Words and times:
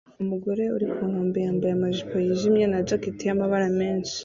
Umugore 0.21 0.63
uri 0.75 0.87
ku 0.93 1.01
nkombe 1.09 1.37
yambaye 1.45 1.73
amajipo 1.75 2.13
yijimye 2.25 2.65
na 2.69 2.79
jacket 2.87 3.17
y'amabara 3.25 3.67
menshi 3.79 4.15